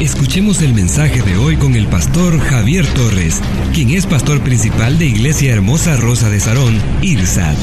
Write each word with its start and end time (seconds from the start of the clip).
Escuchemos 0.00 0.62
el 0.62 0.74
mensaje 0.74 1.22
de 1.22 1.36
hoy 1.36 1.56
con 1.56 1.74
el 1.74 1.86
pastor 1.86 2.38
Javier 2.38 2.86
Torres, 2.94 3.40
quien 3.72 3.90
es 3.90 4.06
pastor 4.06 4.40
principal 4.40 4.98
de 4.98 5.06
Iglesia 5.06 5.52
Hermosa 5.52 5.96
Rosa 5.96 6.28
de 6.28 6.40
Sarón, 6.40 6.74
IRSAD. 7.02 7.54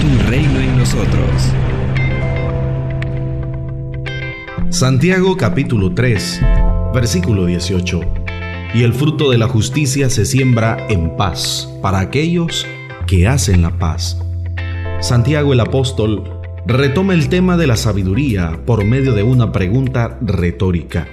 Tu 0.00 0.30
reino 0.30 0.60
en 0.60 0.78
nosotros. 0.78 1.52
Santiago 4.70 5.36
capítulo 5.36 5.94
3, 5.94 6.40
versículo 6.94 7.46
18. 7.46 8.00
Y 8.74 8.82
el 8.82 8.92
fruto 8.92 9.30
de 9.30 9.38
la 9.38 9.48
justicia 9.48 10.10
se 10.10 10.24
siembra 10.24 10.86
en 10.88 11.16
paz 11.16 11.68
para 11.82 12.00
aquellos 12.00 12.66
que 13.06 13.26
hacen 13.26 13.62
la 13.62 13.76
paz. 13.78 14.18
Santiago 15.00 15.52
el 15.52 15.60
apóstol 15.60 16.35
retoma 16.66 17.14
el 17.14 17.28
tema 17.28 17.56
de 17.56 17.68
la 17.68 17.76
sabiduría 17.76 18.64
por 18.66 18.84
medio 18.84 19.14
de 19.14 19.22
una 19.22 19.52
pregunta 19.52 20.18
retórica. 20.20 21.06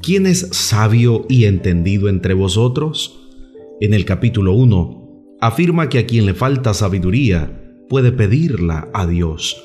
¿Quién 0.00 0.26
es 0.26 0.48
sabio 0.52 1.26
y 1.28 1.44
entendido 1.44 2.08
entre 2.08 2.32
vosotros? 2.32 3.20
En 3.80 3.92
el 3.92 4.06
capítulo 4.06 4.54
1 4.54 5.36
afirma 5.42 5.90
que 5.90 5.98
a 5.98 6.06
quien 6.06 6.24
le 6.24 6.32
falta 6.32 6.72
sabiduría 6.72 7.62
puede 7.90 8.10
pedirla 8.10 8.88
a 8.94 9.06
Dios, 9.06 9.62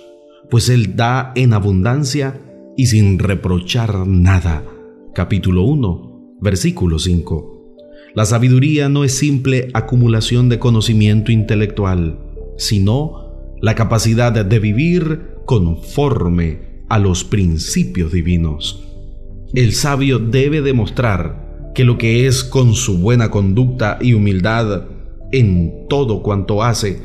pues 0.50 0.68
Él 0.68 0.98
da 0.98 1.32
en 1.36 1.54
abundancia 1.54 2.42
y 2.76 2.88
sin 2.88 3.18
reprochar 3.18 4.06
nada. 4.06 4.66
Capítulo 5.14 5.64
1, 5.64 6.40
versículo 6.42 7.00
5. 7.00 7.78
La 8.16 8.26
sabiduría 8.26 8.90
no 8.90 9.06
es 9.06 9.18
simple 9.18 9.70
acumulación 9.74 10.50
de 10.50 10.60
conocimiento 10.60 11.32
intelectual, 11.32 12.20
sino 12.58 13.21
la 13.62 13.76
capacidad 13.76 14.32
de 14.32 14.60
vivir 14.60 15.36
conforme 15.46 16.84
a 16.90 17.00
los 17.00 17.24
principios 17.24 18.12
divinos. 18.12 18.84
El 19.54 19.74
sabio 19.74 20.20
debe 20.20 20.62
demostrar 20.62 21.72
que 21.76 21.84
lo 21.84 21.98
que 21.98 22.28
es 22.28 22.44
con 22.44 22.74
su 22.74 22.98
buena 22.98 23.32
conducta 23.32 23.98
y 24.02 24.14
humildad 24.14 24.88
en 25.32 25.88
todo 25.88 26.22
cuanto 26.22 26.64
hace 26.64 27.02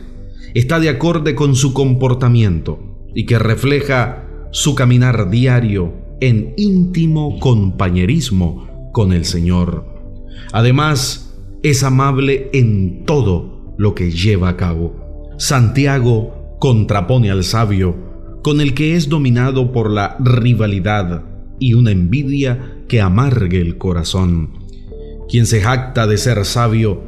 está 0.54 0.80
de 0.80 0.88
acorde 0.88 1.34
con 1.34 1.54
su 1.54 1.72
comportamiento 1.72 3.08
y 3.14 3.26
que 3.26 3.38
refleja 3.38 4.26
su 4.50 4.74
caminar 4.74 5.30
diario 5.30 5.92
en 6.20 6.54
íntimo 6.56 7.38
compañerismo 7.38 8.90
con 8.92 9.12
el 9.12 9.24
Señor. 9.24 9.84
Además, 10.52 11.34
es 11.62 11.82
amable 11.82 12.48
en 12.52 13.04
todo 13.04 13.74
lo 13.76 13.94
que 13.94 14.10
lleva 14.10 14.48
a 14.48 14.56
cabo. 14.56 15.34
Santiago 15.38 16.45
contrapone 16.58 17.30
al 17.30 17.44
sabio 17.44 17.96
con 18.42 18.60
el 18.60 18.74
que 18.74 18.94
es 18.94 19.08
dominado 19.08 19.72
por 19.72 19.90
la 19.90 20.16
rivalidad 20.20 21.24
y 21.58 21.74
una 21.74 21.90
envidia 21.90 22.76
que 22.86 23.00
amargue 23.00 23.60
el 23.60 23.76
corazón. 23.76 24.50
Quien 25.28 25.46
se 25.46 25.60
jacta 25.60 26.06
de 26.06 26.16
ser 26.16 26.44
sabio 26.44 27.02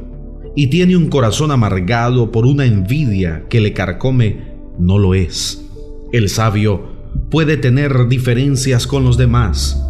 y 0.55 0.67
tiene 0.67 0.97
un 0.97 1.07
corazón 1.07 1.51
amargado 1.51 2.31
por 2.31 2.45
una 2.45 2.65
envidia 2.65 3.45
que 3.49 3.61
le 3.61 3.71
carcome, 3.71 4.55
no 4.77 4.97
lo 4.97 5.13
es. 5.13 5.65
El 6.11 6.27
sabio 6.27 6.89
puede 7.29 7.55
tener 7.55 8.07
diferencias 8.07 8.85
con 8.85 9.05
los 9.05 9.17
demás, 9.17 9.81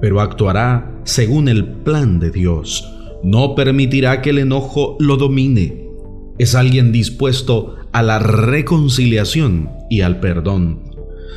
pero 0.00 0.20
actuará 0.20 1.00
según 1.04 1.48
el 1.48 1.64
plan 1.64 2.18
de 2.18 2.30
Dios. 2.30 2.88
No 3.22 3.54
permitirá 3.54 4.20
que 4.20 4.30
el 4.30 4.38
enojo 4.38 4.96
lo 4.98 5.16
domine. 5.16 5.86
Es 6.38 6.56
alguien 6.56 6.90
dispuesto 6.90 7.76
a 7.92 8.02
la 8.02 8.18
reconciliación 8.18 9.70
y 9.90 10.00
al 10.00 10.20
perdón. 10.20 10.92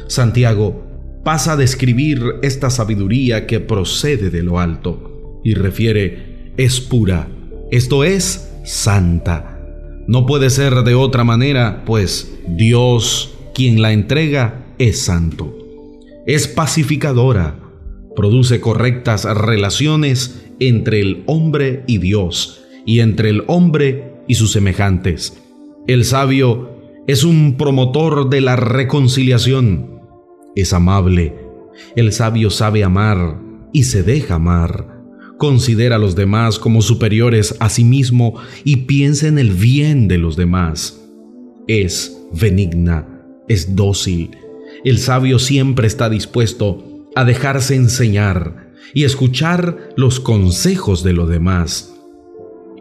Santiago 0.08 0.84
pasa 1.24 1.54
a 1.54 1.58
describir 1.58 2.22
esta 2.44 2.70
sabiduría 2.70 3.48
que 3.48 3.60
procede 3.60 4.30
de 4.30 4.44
lo 4.44 4.60
alto 4.60 5.42
y 5.44 5.54
refiere 5.54 6.54
es 6.58 6.80
pura, 6.80 7.28
esto 7.72 8.04
es 8.04 8.52
santa. 8.64 9.60
No 10.08 10.26
puede 10.26 10.50
ser 10.50 10.84
de 10.84 10.96
otra 10.96 11.24
manera, 11.24 11.84
pues 11.86 12.32
Dios, 12.48 13.34
quien 13.54 13.82
la 13.82 13.92
entrega, 13.92 14.66
es 14.78 15.04
santo. 15.04 15.58
Es 16.28 16.48
pacificadora, 16.48 17.60
produce 18.16 18.62
correctas 18.62 19.26
relaciones 19.26 20.46
entre 20.60 21.00
el 21.00 21.24
hombre 21.26 21.84
y 21.88 21.98
Dios 21.98 22.64
y 22.86 23.00
entre 23.00 23.30
el 23.30 23.44
hombre 23.48 24.14
y 24.28 24.36
sus 24.36 24.52
semejantes. 24.52 25.42
El 25.88 26.06
sabio 26.06 27.04
es 27.08 27.24
un 27.24 27.58
promotor 27.58 28.30
de 28.30 28.42
la 28.42 28.56
reconciliación. 28.56 30.02
Es 30.56 30.74
amable. 30.74 31.36
El 31.96 32.12
sabio 32.12 32.50
sabe 32.50 32.84
amar 32.84 33.40
y 33.74 33.84
se 33.84 34.04
deja 34.04 34.36
amar. 34.36 35.04
Considera 35.38 35.98
a 35.98 36.00
los 36.00 36.16
demás 36.16 36.60
como 36.60 36.82
superiores 36.82 37.56
a 37.60 37.70
sí 37.70 37.84
mismo 37.84 38.36
y 38.64 38.78
piensa 38.78 39.28
en 39.28 39.38
el 39.38 39.52
bien 39.52 40.08
de 40.08 40.18
los 40.18 40.36
demás. 40.36 41.02
Es 41.68 42.18
benigna, 42.32 43.08
es 43.48 43.76
dócil, 43.76 44.32
el 44.86 45.00
sabio 45.00 45.40
siempre 45.40 45.88
está 45.88 46.10
dispuesto 46.10 47.08
a 47.16 47.26
dejarse 47.26 47.76
enseñar 47.76 48.72
y 48.94 49.04
escuchar 49.04 49.90
los 49.96 50.20
consejos 50.20 51.04
de 51.04 51.14
los 51.14 51.28
demás. 51.28 51.96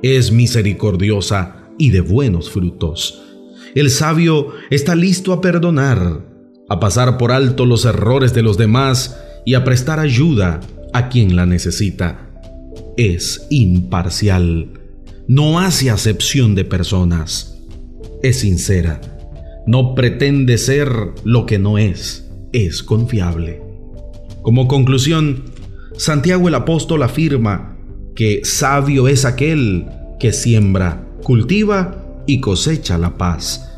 Es 0.02 0.30
misericordiosa 0.30 1.63
y 1.78 1.90
de 1.90 2.00
buenos 2.00 2.50
frutos. 2.50 3.22
El 3.74 3.90
sabio 3.90 4.48
está 4.70 4.94
listo 4.94 5.32
a 5.32 5.40
perdonar, 5.40 6.26
a 6.68 6.80
pasar 6.80 7.18
por 7.18 7.32
alto 7.32 7.66
los 7.66 7.84
errores 7.84 8.34
de 8.34 8.42
los 8.42 8.56
demás 8.56 9.20
y 9.44 9.54
a 9.54 9.64
prestar 9.64 10.00
ayuda 10.00 10.60
a 10.92 11.08
quien 11.08 11.36
la 11.36 11.46
necesita. 11.46 12.30
Es 12.96 13.46
imparcial, 13.50 14.70
no 15.26 15.58
hace 15.58 15.90
acepción 15.90 16.54
de 16.54 16.64
personas. 16.64 17.58
Es 18.22 18.40
sincera 18.40 19.00
no 19.66 19.94
pretende 19.94 20.58
ser 20.58 20.90
lo 21.24 21.46
que 21.46 21.58
no 21.58 21.78
es, 21.78 22.30
es 22.52 22.82
confiable. 22.82 23.62
Como 24.42 24.68
conclusión, 24.68 25.44
Santiago 25.96 26.48
el 26.48 26.54
apóstol 26.54 27.02
afirma 27.02 27.78
que 28.14 28.40
sabio 28.44 29.08
es 29.08 29.24
aquel 29.24 29.86
que 30.20 30.32
siembra, 30.32 31.03
cultiva 31.24 32.22
y 32.26 32.40
cosecha 32.40 32.96
la 32.98 33.18
paz. 33.18 33.68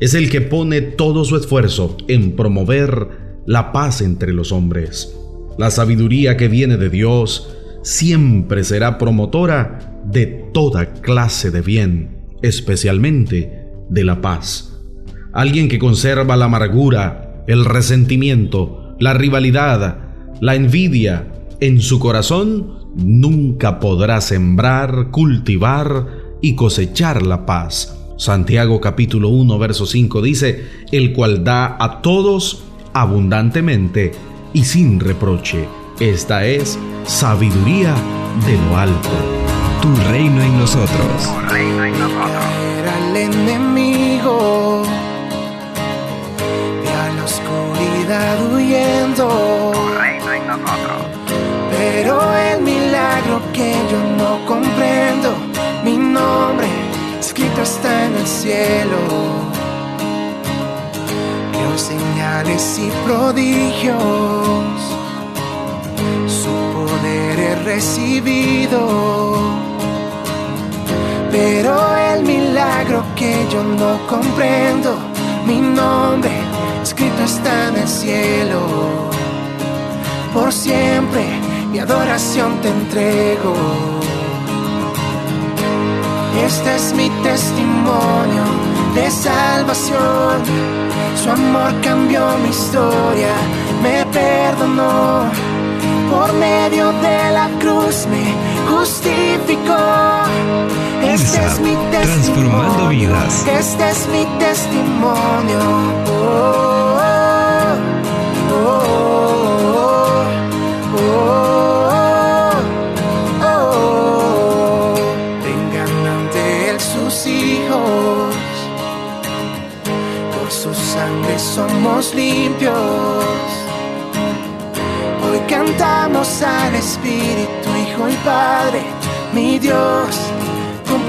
Es 0.00 0.14
el 0.14 0.28
que 0.28 0.40
pone 0.40 0.82
todo 0.82 1.24
su 1.24 1.36
esfuerzo 1.36 1.96
en 2.08 2.34
promover 2.34 3.08
la 3.46 3.70
paz 3.70 4.00
entre 4.00 4.32
los 4.32 4.50
hombres. 4.50 5.16
La 5.58 5.70
sabiduría 5.70 6.36
que 6.36 6.48
viene 6.48 6.76
de 6.76 6.90
Dios 6.90 7.54
siempre 7.82 8.64
será 8.64 8.98
promotora 8.98 10.02
de 10.04 10.26
toda 10.52 10.92
clase 10.94 11.50
de 11.50 11.62
bien, 11.62 12.24
especialmente 12.42 13.68
de 13.88 14.04
la 14.04 14.20
paz. 14.20 14.72
Alguien 15.32 15.68
que 15.68 15.78
conserva 15.78 16.36
la 16.36 16.46
amargura, 16.46 17.44
el 17.46 17.64
resentimiento, 17.64 18.96
la 18.98 19.14
rivalidad, 19.14 19.98
la 20.40 20.54
envidia 20.54 21.32
en 21.60 21.80
su 21.80 21.98
corazón, 21.98 22.92
nunca 22.96 23.80
podrá 23.80 24.20
sembrar, 24.20 25.10
cultivar 25.10 26.25
y 26.40 26.54
cosechar 26.54 27.22
la 27.22 27.46
paz. 27.46 27.96
Santiago 28.16 28.80
capítulo 28.80 29.28
1 29.28 29.58
verso 29.58 29.86
5 29.86 30.22
dice, 30.22 30.66
el 30.90 31.12
cual 31.12 31.44
da 31.44 31.76
a 31.78 32.00
todos 32.00 32.62
abundantemente 32.92 34.12
y 34.52 34.64
sin 34.64 35.00
reproche. 35.00 35.68
Esta 36.00 36.46
es 36.46 36.78
sabiduría 37.04 37.94
de 38.46 38.56
lo 38.56 38.76
alto. 38.76 39.10
Tu 39.82 39.94
reino 40.10 40.42
en 40.42 40.58
nosotros. 40.58 41.22
Tu 41.22 41.52
reino 41.52 41.84
en 41.84 41.92
nosotros. 41.98 42.44
Era 42.80 42.98
el 42.98 43.16
enemigo 43.16 44.86
huyendo. 48.54 49.72
Pero 51.70 52.20
el 52.34 52.62
milagro 52.62 53.40
que 53.52 53.74
yo 53.90 53.98
no 54.16 54.44
comprendo, 54.46 55.34
mi 55.86 55.96
nombre 55.96 56.68
escrito 57.20 57.62
está 57.62 58.06
en 58.06 58.14
el 58.16 58.26
cielo. 58.26 59.00
Vio 61.52 61.78
señales 61.78 62.78
y 62.78 62.90
prodigios. 63.06 64.46
recibido. 67.76 68.80
Pero 71.30 71.74
el 72.10 72.22
milagro 72.22 73.04
que 73.14 73.46
yo 73.52 73.62
no 73.62 74.06
comprendo, 74.06 74.96
mi 75.46 75.60
nombre 75.60 76.30
escrito 76.82 77.22
está 77.24 77.68
en 77.68 77.76
el 77.76 77.88
cielo. 77.88 79.10
Por 80.32 80.52
siempre 80.52 81.24
mi 81.70 81.78
adoración 81.80 82.60
te 82.62 82.68
entrego. 82.68 83.95
Este 86.44 86.74
es 86.76 86.92
mi 86.92 87.08
testimonio 87.22 88.44
de 88.94 89.10
salvación. 89.10 90.42
Su 91.22 91.30
amor 91.30 91.72
cambió 91.82 92.26
mi 92.38 92.50
historia, 92.50 93.34
me 93.82 94.04
perdonó. 94.06 95.30
Por 96.10 96.32
medio 96.34 96.92
de 96.92 97.30
la 97.32 97.48
cruz 97.58 98.06
me 98.06 98.24
justificó. 98.70 99.76
Este 101.02 101.38
es 101.46 101.60
mi 101.60 101.74
testimonio. 101.90 102.50
Transformando 102.50 102.88
vidas. 102.88 103.46
Este 103.46 103.90
es 103.90 104.08
mi 104.08 104.24
testimonio. 104.38 105.60
Oh, 106.08 106.98
oh, 107.00 107.15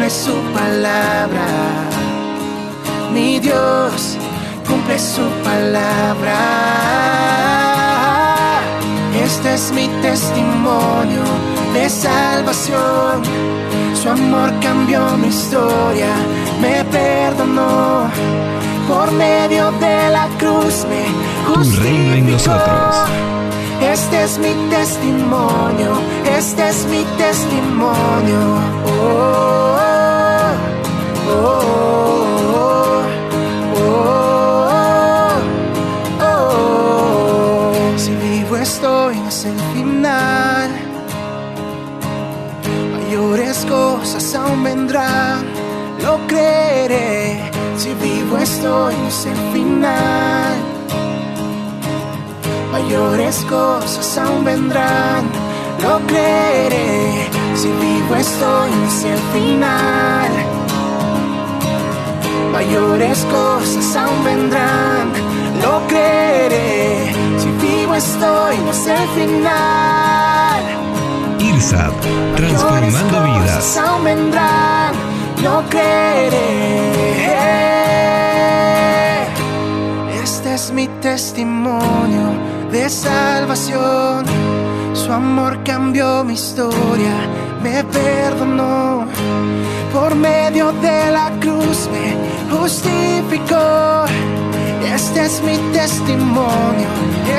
cumple 0.08 0.10
su 0.10 0.36
palabra. 0.54 1.48
Mi 3.14 3.40
Dios 3.40 4.18
cumple 4.68 4.98
su 5.00 5.24
palabra. 5.44 6.40
Este 9.26 9.54
es 9.54 9.72
mi 9.74 9.88
testimonio 10.02 11.24
de 11.74 11.90
salvación. 11.90 13.22
Su 14.02 14.10
amor 14.10 14.52
cambió 14.62 15.18
mi 15.18 15.28
historia, 15.28 16.14
me 16.62 16.86
perdonó. 16.86 18.10
Por 18.88 19.12
medio 19.12 19.72
de 19.72 20.10
la 20.10 20.28
cruz 20.40 20.86
me 20.90 21.04
Tu 21.54 21.82
reino 21.82 22.14
en 22.14 22.32
justificó. 22.32 22.56
nosotros. 22.56 22.96
Este 23.82 24.24
es 24.24 24.38
mi 24.40 24.54
testimonio, 24.70 25.92
este 26.38 26.70
es 26.70 26.86
mi 26.86 27.04
testimonio. 27.18 28.67
Si 47.78 47.94
vivo 47.94 48.38
estoy 48.38 48.96
no 48.96 49.08
es 49.08 49.26
el 49.26 49.38
final. 49.54 50.56
Mayores 52.72 53.46
cosas 53.50 54.18
aún 54.18 54.44
vendrán, 54.44 55.26
lo 55.82 56.00
creeré. 56.08 57.28
Si 57.56 57.68
vivo 57.68 58.16
estoy 58.16 58.72
no 58.72 58.88
es 58.88 59.04
el 59.04 59.20
final. 59.34 60.32
Mayores 62.52 63.20
cosas 63.26 63.96
aún 63.96 64.24
vendrán, 64.24 65.12
lo 65.62 65.88
creeré. 65.88 67.14
Si 67.38 67.50
vivo 67.66 67.94
estoy 67.96 68.58
no 68.58 68.72
es 68.72 68.88
el 68.88 69.08
final. 69.10 70.62
IRSAT, 71.40 71.94
transformando 72.36 73.24
vidas. 73.24 73.78
aún 73.78 74.04
vendrán, 74.04 74.94
lo 75.42 75.64
creeré. 75.70 76.38
Este 80.24 80.54
es 80.54 80.72
mi 80.72 80.88
testimonio 81.02 82.28
de 82.72 82.90
salvación. 82.90 84.26
Su 84.94 85.12
amor 85.12 85.64
cambió 85.64 86.24
mi 86.24 86.34
historia, 86.34 87.16
me 87.62 87.84
perdonó. 87.84 89.06
Por 89.94 90.16
medio 90.16 90.72
de 90.74 91.12
la 91.12 91.32
cruz 91.40 91.90
me 91.92 92.56
justificó. 92.56 94.06
Este 94.94 95.26
es 95.26 95.42
mi 95.44 95.58
testimonio, 95.74 96.88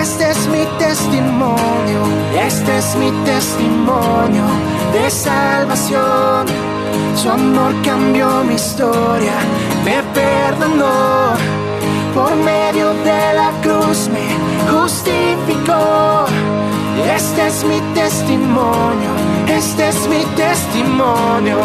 este 0.01 0.31
es 0.31 0.47
mi 0.49 0.65
testimonio, 0.79 2.01
este 2.47 2.79
es 2.79 2.97
mi 2.97 3.11
testimonio 3.25 4.45
de 4.93 5.11
salvación. 5.11 6.78
Su 7.15 7.31
amor 7.31 7.75
cambió 7.85 8.45
mi 8.45 8.55
historia, 8.55 9.35
me 9.85 10.03
perdonó. 10.15 11.35
Por 12.15 12.35
medio 12.37 12.93
de 13.05 13.35
la 13.35 13.51
cruz 13.63 14.09
me 14.09 14.29
justificó. 14.73 16.27
Este 17.15 17.47
es 17.47 17.65
mi 17.65 17.81
testimonio, 17.95 19.11
este 19.49 19.89
es 19.89 20.09
mi 20.09 20.25
testimonio. 20.37 21.59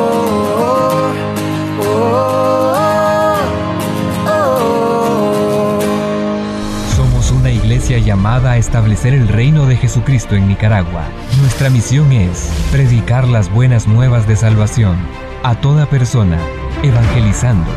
iglesia 7.82 7.98
llamada 7.98 8.52
a 8.52 8.58
establecer 8.58 9.12
el 9.12 9.26
reino 9.26 9.66
de 9.66 9.74
Jesucristo 9.74 10.36
en 10.36 10.46
Nicaragua. 10.46 11.02
Nuestra 11.40 11.68
misión 11.68 12.12
es 12.12 12.48
predicar 12.70 13.26
las 13.26 13.52
buenas 13.52 13.88
nuevas 13.88 14.28
de 14.28 14.36
salvación 14.36 14.96
a 15.42 15.56
toda 15.56 15.86
persona, 15.86 16.38
evangelizando, 16.84 17.68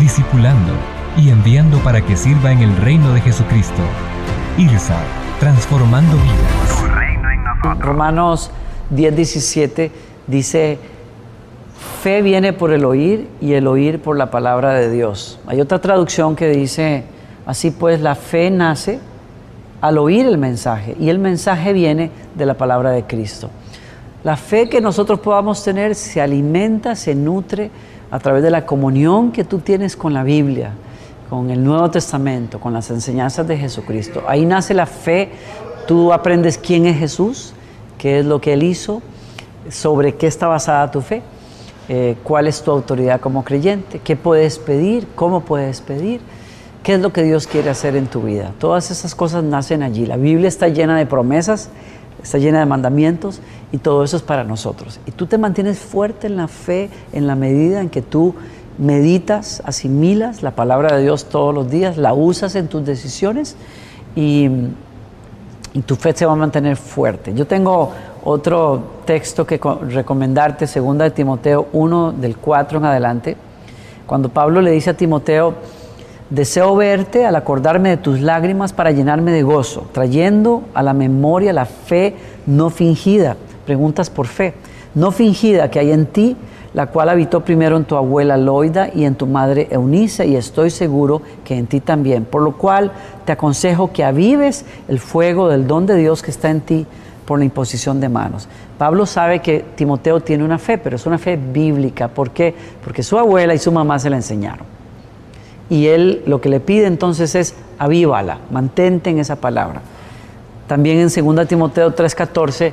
discipulando 0.00 0.72
y 1.16 1.30
enviando 1.30 1.78
para 1.78 2.04
que 2.04 2.16
sirva 2.16 2.50
en 2.50 2.62
el 2.62 2.76
reino 2.78 3.14
de 3.14 3.20
Jesucristo. 3.20 3.80
IRSA, 4.58 4.98
transformando 5.38 6.16
vidas. 6.16 7.78
Romanos 7.78 8.50
10, 8.90 9.14
17 9.14 9.92
dice, 10.26 10.80
fe 12.02 12.22
viene 12.22 12.52
por 12.52 12.72
el 12.72 12.84
oír 12.84 13.28
y 13.40 13.52
el 13.52 13.68
oír 13.68 14.02
por 14.02 14.16
la 14.16 14.32
palabra 14.32 14.74
de 14.74 14.90
Dios. 14.90 15.38
Hay 15.46 15.60
otra 15.60 15.80
traducción 15.80 16.34
que 16.34 16.48
dice, 16.48 17.04
así 17.46 17.70
pues 17.70 18.00
la 18.00 18.16
fe 18.16 18.50
nace 18.50 19.13
al 19.80 19.98
oír 19.98 20.26
el 20.26 20.38
mensaje 20.38 20.96
y 20.98 21.08
el 21.08 21.18
mensaje 21.18 21.72
viene 21.72 22.10
de 22.34 22.46
la 22.46 22.54
palabra 22.54 22.90
de 22.90 23.04
Cristo. 23.04 23.50
La 24.22 24.36
fe 24.36 24.68
que 24.68 24.80
nosotros 24.80 25.20
podamos 25.20 25.62
tener 25.62 25.94
se 25.94 26.20
alimenta, 26.20 26.96
se 26.96 27.14
nutre 27.14 27.70
a 28.10 28.18
través 28.18 28.42
de 28.42 28.50
la 28.50 28.64
comunión 28.64 29.32
que 29.32 29.44
tú 29.44 29.58
tienes 29.58 29.96
con 29.96 30.14
la 30.14 30.22
Biblia, 30.22 30.70
con 31.28 31.50
el 31.50 31.62
Nuevo 31.62 31.90
Testamento, 31.90 32.58
con 32.58 32.72
las 32.72 32.90
enseñanzas 32.90 33.46
de 33.46 33.58
Jesucristo. 33.58 34.22
Ahí 34.26 34.46
nace 34.46 34.72
la 34.72 34.86
fe, 34.86 35.30
tú 35.86 36.12
aprendes 36.12 36.56
quién 36.56 36.86
es 36.86 36.96
Jesús, 36.96 37.52
qué 37.98 38.20
es 38.20 38.24
lo 38.24 38.40
que 38.40 38.54
Él 38.54 38.62
hizo, 38.62 39.02
sobre 39.68 40.14
qué 40.14 40.26
está 40.26 40.46
basada 40.46 40.90
tu 40.90 41.00
fe, 41.00 41.22
eh, 41.88 42.16
cuál 42.22 42.46
es 42.46 42.62
tu 42.62 42.70
autoridad 42.70 43.20
como 43.20 43.44
creyente, 43.44 43.98
qué 43.98 44.16
puedes 44.16 44.58
pedir, 44.58 45.06
cómo 45.14 45.40
puedes 45.40 45.80
pedir, 45.80 46.20
qué 46.84 46.94
es 46.94 47.00
lo 47.00 47.12
que 47.12 47.24
Dios 47.24 47.48
quiere 47.48 47.70
hacer 47.70 47.96
en 47.96 48.06
tu 48.06 48.22
vida. 48.22 48.52
Todas 48.58 48.92
esas 48.92 49.14
cosas 49.16 49.42
nacen 49.42 49.82
allí. 49.82 50.06
La 50.06 50.16
Biblia 50.16 50.46
está 50.46 50.68
llena 50.68 50.96
de 50.96 51.06
promesas, 51.06 51.70
está 52.22 52.38
llena 52.38 52.60
de 52.60 52.66
mandamientos 52.66 53.40
y 53.72 53.78
todo 53.78 54.04
eso 54.04 54.16
es 54.16 54.22
para 54.22 54.44
nosotros. 54.44 55.00
Y 55.06 55.10
tú 55.10 55.26
te 55.26 55.36
mantienes 55.38 55.78
fuerte 55.78 56.28
en 56.28 56.36
la 56.36 56.46
fe 56.46 56.90
en 57.12 57.26
la 57.26 57.34
medida 57.34 57.80
en 57.80 57.88
que 57.88 58.02
tú 58.02 58.34
meditas, 58.78 59.62
asimilas 59.64 60.42
la 60.42 60.50
palabra 60.52 60.96
de 60.96 61.02
Dios 61.02 61.24
todos 61.26 61.54
los 61.54 61.70
días, 61.70 61.96
la 61.96 62.12
usas 62.12 62.54
en 62.54 62.68
tus 62.68 62.84
decisiones 62.84 63.56
y, 64.16 64.48
y 65.72 65.80
tu 65.82 65.96
fe 65.96 66.12
se 66.12 66.26
va 66.26 66.32
a 66.32 66.36
mantener 66.36 66.76
fuerte. 66.76 67.34
Yo 67.34 67.46
tengo 67.46 67.92
otro 68.24 68.82
texto 69.04 69.46
que 69.46 69.58
co- 69.60 69.80
recomendarte, 69.88 70.66
2 70.66 70.98
de 70.98 71.10
Timoteo 71.12 71.68
1 71.72 72.12
del 72.12 72.36
4 72.36 72.78
en 72.78 72.84
adelante, 72.84 73.36
cuando 74.06 74.28
Pablo 74.28 74.60
le 74.60 74.70
dice 74.72 74.90
a 74.90 74.94
Timoteo, 74.94 75.54
deseo 76.30 76.74
verte 76.76 77.26
al 77.26 77.36
acordarme 77.36 77.90
de 77.90 77.96
tus 77.96 78.20
lágrimas 78.20 78.72
para 78.72 78.90
llenarme 78.90 79.32
de 79.32 79.42
gozo, 79.42 79.86
trayendo 79.92 80.62
a 80.74 80.82
la 80.82 80.94
memoria 80.94 81.52
la 81.52 81.66
fe 81.66 82.16
no 82.46 82.70
fingida, 82.70 83.36
preguntas 83.66 84.10
por 84.10 84.26
fe, 84.26 84.54
no 84.94 85.10
fingida 85.10 85.70
que 85.70 85.78
hay 85.78 85.92
en 85.92 86.06
ti, 86.06 86.36
la 86.72 86.86
cual 86.86 87.08
habitó 87.08 87.42
primero 87.42 87.76
en 87.76 87.84
tu 87.84 87.96
abuela 87.96 88.36
Loida 88.36 88.88
y 88.92 89.04
en 89.04 89.14
tu 89.14 89.26
madre 89.26 89.68
Eunice, 89.70 90.26
y 90.26 90.34
estoy 90.34 90.70
seguro 90.70 91.22
que 91.44 91.56
en 91.56 91.66
ti 91.66 91.80
también. 91.80 92.24
Por 92.24 92.42
lo 92.42 92.56
cual 92.58 92.90
te 93.24 93.32
aconsejo 93.32 93.92
que 93.92 94.02
avives 94.02 94.64
el 94.88 94.98
fuego 94.98 95.48
del 95.48 95.68
don 95.68 95.86
de 95.86 95.94
Dios 95.94 96.22
que 96.22 96.32
está 96.32 96.50
en 96.50 96.60
ti 96.62 96.86
por 97.24 97.38
la 97.38 97.44
imposición 97.44 98.00
de 98.00 98.08
manos. 98.08 98.48
Pablo 98.76 99.06
sabe 99.06 99.38
que 99.38 99.64
Timoteo 99.76 100.20
tiene 100.20 100.42
una 100.42 100.58
fe, 100.58 100.76
pero 100.76 100.96
es 100.96 101.06
una 101.06 101.16
fe 101.16 101.36
bíblica. 101.36 102.08
¿Por 102.08 102.30
qué? 102.30 102.54
Porque 102.82 103.04
su 103.04 103.18
abuela 103.18 103.54
y 103.54 103.58
su 103.58 103.70
mamá 103.70 103.98
se 104.00 104.10
la 104.10 104.16
enseñaron. 104.16 104.73
Y 105.70 105.86
él 105.86 106.22
lo 106.26 106.40
que 106.40 106.48
le 106.48 106.60
pide 106.60 106.86
entonces 106.86 107.34
es 107.34 107.54
avívala, 107.78 108.38
mantente 108.50 109.10
en 109.10 109.18
esa 109.18 109.36
palabra. 109.36 109.82
También 110.66 110.98
en 110.98 111.08
2 111.08 111.46
Timoteo 111.46 111.94
3:14 111.94 112.72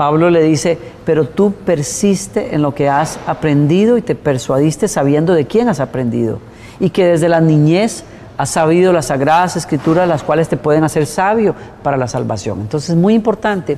Pablo 0.00 0.30
le 0.30 0.42
dice, 0.42 0.78
pero 1.04 1.26
tú 1.26 1.52
persiste 1.52 2.54
en 2.54 2.62
lo 2.62 2.74
que 2.74 2.88
has 2.88 3.18
aprendido 3.26 3.98
y 3.98 4.02
te 4.02 4.14
persuadiste 4.14 4.88
sabiendo 4.88 5.34
de 5.34 5.46
quién 5.46 5.68
has 5.68 5.78
aprendido. 5.78 6.38
Y 6.78 6.88
que 6.88 7.04
desde 7.04 7.28
la 7.28 7.42
niñez 7.42 8.04
has 8.38 8.48
sabido 8.48 8.94
las 8.94 9.08
sagradas 9.08 9.56
escrituras, 9.56 10.08
las 10.08 10.22
cuales 10.22 10.48
te 10.48 10.56
pueden 10.56 10.84
hacer 10.84 11.04
sabio 11.04 11.54
para 11.82 11.98
la 11.98 12.08
salvación. 12.08 12.60
Entonces 12.62 12.88
es 12.88 12.96
muy 12.96 13.12
importante 13.12 13.76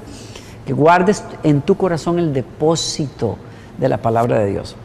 que 0.64 0.72
guardes 0.72 1.24
en 1.42 1.60
tu 1.62 1.76
corazón 1.76 2.20
el 2.20 2.32
depósito 2.32 3.36
de 3.78 3.88
la 3.88 3.98
palabra 3.98 4.38
de 4.38 4.46
Dios. 4.46 4.76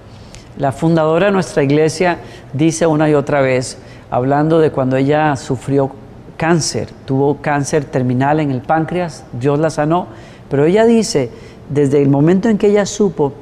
La 0.57 0.71
fundadora 0.71 1.27
de 1.27 1.31
nuestra 1.31 1.61
iglesia 1.61 2.17
dice 2.53 2.87
una 2.87 3.07
y 3.09 3.13
otra 3.13 3.41
vez, 3.41 3.77
hablando 4.09 4.59
de 4.59 4.71
cuando 4.71 4.95
ella 4.95 5.35
sufrió 5.35 5.91
cáncer, 6.35 6.89
tuvo 7.05 7.37
cáncer 7.41 7.85
terminal 7.85 8.39
en 8.39 8.49
el 8.49 8.61
páncreas, 8.61 9.23
Dios 9.33 9.59
la 9.59 9.69
sanó, 9.69 10.07
pero 10.49 10.65
ella 10.65 10.85
dice, 10.85 11.29
desde 11.69 12.01
el 12.01 12.09
momento 12.09 12.49
en 12.49 12.57
que 12.57 12.67
ella 12.67 12.87
supo 12.87 13.33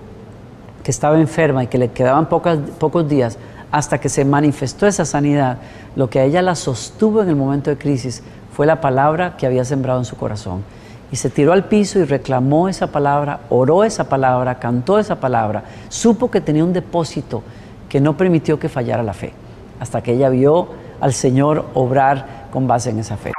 que 0.84 0.91
estaba 0.91 1.17
enferma 1.17 1.63
y 1.63 1.67
que 1.67 1.77
le 1.77 1.91
quedaban 1.91 2.27
pocos 2.27 3.07
días, 3.07 3.38
hasta 3.72 3.98
que 3.98 4.10
se 4.10 4.25
manifestó 4.25 4.86
esa 4.86 5.05
sanidad, 5.05 5.57
lo 5.95 6.10
que 6.10 6.19
a 6.19 6.25
ella 6.25 6.41
la 6.41 6.55
sostuvo 6.55 7.22
en 7.22 7.29
el 7.29 7.36
momento 7.36 7.69
de 7.69 7.77
crisis 7.77 8.24
fue 8.53 8.65
la 8.65 8.81
palabra 8.81 9.38
que 9.38 9.45
había 9.45 9.65
sembrado 9.65 10.00
en 10.00 10.05
su 10.05 10.17
corazón. 10.17 10.63
Y 11.15 11.17
se 11.17 11.29
tiró 11.29 11.53
al 11.53 11.69
piso 11.69 11.98
y 12.00 12.03
reclamó 12.03 12.67
esa 12.67 12.88
palabra, 12.88 13.39
oró 13.48 13.86
esa 13.86 14.10
palabra, 14.10 14.60
cantó 14.60 15.00
esa 15.00 15.17
palabra, 15.17 15.63
supo 15.88 16.29
que 16.29 16.41
tenía 16.41 16.62
un 16.62 16.74
depósito 16.74 17.41
que 17.88 18.01
no 18.01 18.17
permitió 18.17 18.60
que 18.60 18.67
fallara 18.67 19.01
la 19.01 19.13
fe, 19.13 19.31
hasta 19.79 20.03
que 20.03 20.12
ella 20.12 20.27
vio 20.27 20.67
al 21.00 21.13
Señor 21.13 21.67
obrar 21.74 22.50
con 22.51 22.67
base 22.67 22.89
en 22.89 23.00
esa 23.00 23.15
fe. 23.15 23.31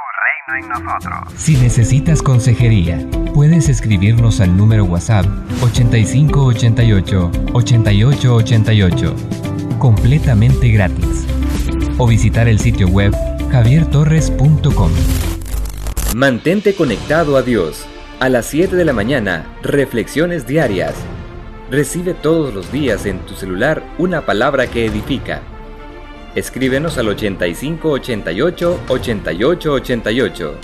Si 1.36 1.58
necesitas 1.58 2.22
consejería, 2.22 2.98
puedes 3.34 3.68
escribirnos 3.68 4.40
al 4.40 4.56
número 4.56 4.86
WhatsApp 4.86 5.26
8588 5.62 7.30
8888 7.52 9.14
completamente 9.78 10.70
gratis 10.70 11.26
o 11.98 12.06
visitar 12.06 12.48
el 12.48 12.58
sitio 12.58 12.88
web 12.88 13.14
javiertorres.com. 13.52 15.35
Mantente 16.16 16.74
conectado 16.74 17.36
a 17.36 17.42
Dios. 17.42 17.84
A 18.20 18.30
las 18.30 18.46
7 18.46 18.74
de 18.74 18.86
la 18.86 18.94
mañana, 18.94 19.54
reflexiones 19.62 20.46
diarias. 20.46 20.94
Recibe 21.70 22.14
todos 22.14 22.54
los 22.54 22.72
días 22.72 23.04
en 23.04 23.18
tu 23.26 23.34
celular 23.34 23.82
una 23.98 24.24
palabra 24.24 24.66
que 24.66 24.86
edifica. 24.86 25.42
Escríbenos 26.34 26.96
al 26.96 27.08
8588 27.08 28.80
8888. 28.88 30.54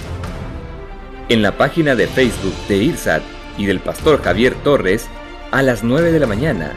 En 1.28 1.42
la 1.42 1.58
página 1.58 1.96
de 1.96 2.06
Facebook 2.06 2.54
de 2.66 2.76
IRSAT 2.84 3.22
y 3.58 3.66
del 3.66 3.80
pastor 3.80 4.22
Javier 4.22 4.54
Torres, 4.64 5.06
a 5.50 5.60
las 5.60 5.84
9 5.84 6.12
de 6.12 6.20
la 6.20 6.26
mañana, 6.26 6.72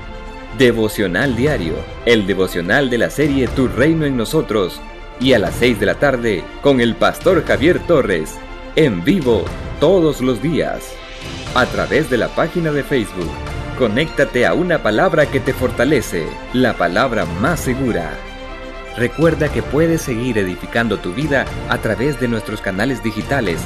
Devocional 0.58 1.38
Diario, 1.38 1.76
el 2.06 2.28
devocional 2.28 2.90
de 2.90 2.98
la 2.98 3.10
serie 3.10 3.48
Tu 3.48 3.70
Reino 3.70 4.06
en 4.06 4.18
Nosotros, 4.18 4.82
y 5.22 5.32
a 5.32 5.40
las 5.40 5.56
6 5.56 5.80
de 5.80 5.86
la 5.86 5.96
tarde 5.96 6.44
con 6.62 6.82
el 6.82 6.96
pastor 6.96 7.46
Javier 7.46 7.80
Torres, 7.88 8.38
en 8.76 9.04
vivo 9.04 9.44
todos 9.80 10.22
los 10.22 10.42
días, 10.42 10.94
a 11.56 11.66
través 11.66 12.10
de 12.10 12.18
la 12.18 12.28
página 12.30 12.72
de 12.72 12.84
Facebook. 12.84 13.30
Conéctate 13.78 14.46
a 14.46 14.54
una 14.54 14.84
palabra 14.84 15.26
que 15.26 15.40
te 15.40 15.54
fortalece, 15.54 16.28
la 16.54 16.74
palabra 16.74 17.26
más 17.26 17.62
segura. 17.62 18.12
Recuerda 18.98 19.52
que 19.52 19.62
puedes 19.62 20.02
seguir 20.02 20.38
edificando 20.38 20.98
tu 20.98 21.14
vida 21.14 21.46
a 21.70 21.78
través 21.80 22.20
de 22.20 22.28
nuestros 22.28 22.62
canales 22.62 23.04
digitales, 23.04 23.60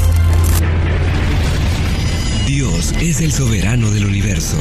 Dios 2.46 2.94
es 3.02 3.22
el 3.22 3.32
soberano 3.32 3.92
del 3.92 4.06
universo. 4.06 4.58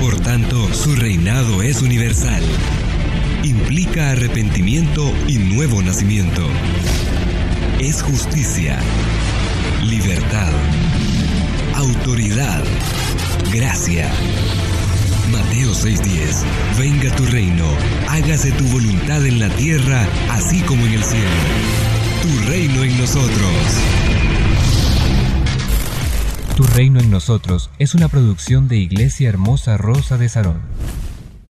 Por 0.00 0.20
tanto, 0.20 0.72
su 0.74 0.94
reinado 0.96 1.62
es 1.62 1.80
universal. 1.82 2.42
Implica 3.42 4.10
arrepentimiento 4.10 5.12
y 5.26 5.38
nuevo 5.38 5.80
nacimiento. 5.82 6.42
Es 7.80 8.02
justicia 8.02 8.78
libertad, 9.84 10.52
autoridad, 11.74 12.62
gracia. 13.52 14.08
Mateo 15.30 15.72
6:10, 15.72 16.44
venga 16.78 17.14
tu 17.16 17.24
reino, 17.26 17.64
hágase 18.08 18.52
tu 18.52 18.64
voluntad 18.64 19.24
en 19.24 19.38
la 19.38 19.48
tierra, 19.50 20.06
así 20.30 20.60
como 20.62 20.84
en 20.84 20.92
el 20.94 21.04
cielo. 21.04 21.30
Tu 22.22 22.48
reino 22.48 22.82
en 22.82 22.98
nosotros. 22.98 23.56
Tu 26.56 26.64
reino 26.64 27.00
en 27.00 27.10
nosotros 27.10 27.70
es 27.78 27.94
una 27.94 28.08
producción 28.08 28.68
de 28.68 28.76
Iglesia 28.76 29.28
Hermosa 29.28 29.76
Rosa 29.76 30.18
de 30.18 30.28
Sarón. 30.28 30.60